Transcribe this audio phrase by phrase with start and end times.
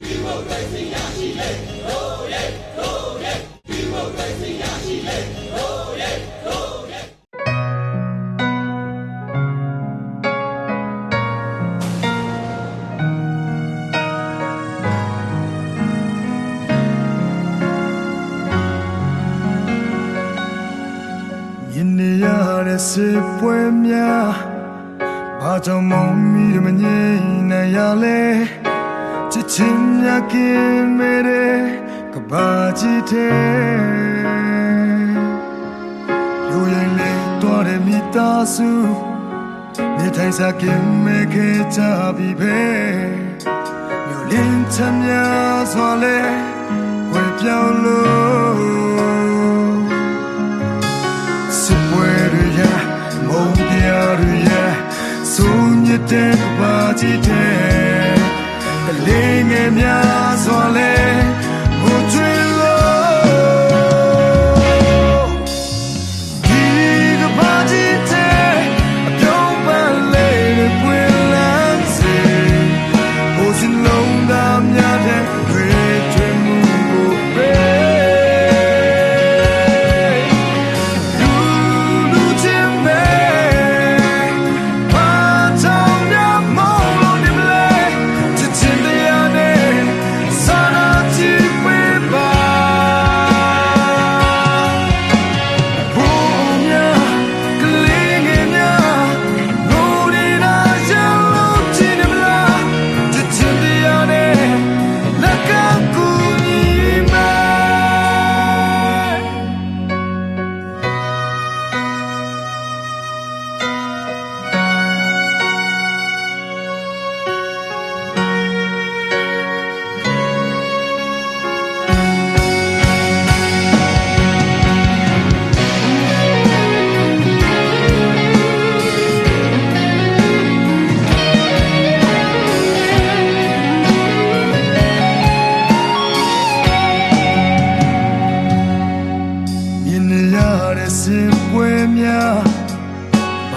[0.00, 0.04] ယ
[21.98, 22.26] နေရ
[22.66, 23.08] တဲ့စေ
[23.38, 24.30] ပွဲများ
[25.40, 28.20] ဘာကြောင့်မုံမီမငြိမ်နိုင်ရလဲ
[29.52, 31.60] ချစ်ချင်းများကင်းမဲတဲ့
[32.12, 32.48] ကဘာ
[32.78, 33.36] ကြီးတဲ့
[36.48, 38.70] လူရင်လေးတော်တဲ့မိသားစု
[39.96, 41.80] နေထိုင်စားကင်းမဲခဲ့ကြ
[42.16, 42.60] ပြီပဲ
[44.06, 46.18] မျိုးလင်းချမ်းများစွာလဲ
[47.12, 49.78] ဝေပြောင်းလို့
[51.60, 52.60] စစ်ပွဲတွေရ
[53.26, 53.86] မုံပြ
[54.20, 54.50] တွေရ
[55.32, 57.77] ဆုံးညတဲ့ကဘာကြီးတဲ့
[58.96, 60.92] ကလေးငယ်များစွာလဲ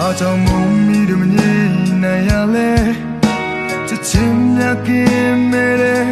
[0.04, 1.74] ဘာကြောင့်မုံမီတို့မငြိမ်
[2.04, 2.72] နိုင်ရလဲ
[3.88, 6.06] ချစ်ချင်းများကင်းမဲတဲ့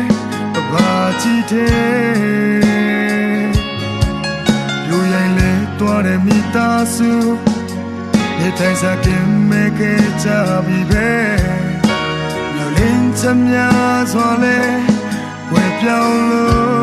[0.56, 0.92] ကဘာ
[1.22, 3.50] ကြီးတဲ့
[4.88, 7.12] လူရင်လေတွားတဲ့မိသားစု
[8.38, 10.28] နေထိုင်စားကင်းမဲခဲ့ကြ
[10.66, 11.10] ပြီပဲ
[12.56, 14.60] လူလင်းချမ်းများစွာလဲ
[15.52, 16.79] ဝယ်ပြောင်းလို့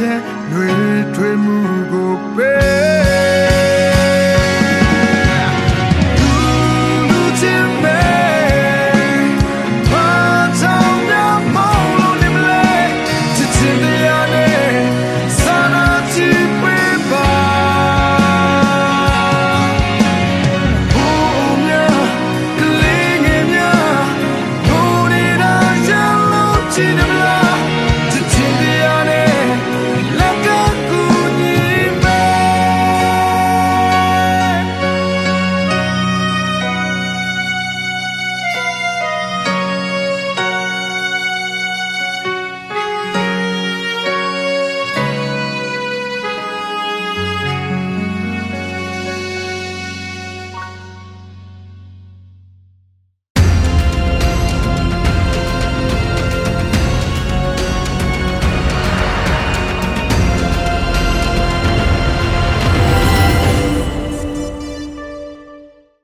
[0.00, 0.18] တဲ့
[0.50, 0.70] နှွေ
[1.14, 1.58] ထွေးမှု
[1.92, 2.85] ကိုပေး